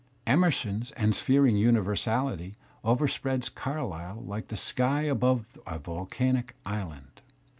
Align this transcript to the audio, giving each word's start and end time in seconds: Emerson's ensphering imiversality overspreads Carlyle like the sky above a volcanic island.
Emerson's 0.25 0.91
ensphering 0.93 1.61
imiversality 1.61 2.55
overspreads 2.83 3.49
Carlyle 3.53 4.19
like 4.25 4.47
the 4.47 4.57
sky 4.57 5.03
above 5.03 5.45
a 5.67 5.77
volcanic 5.77 6.55
island. 6.65 7.21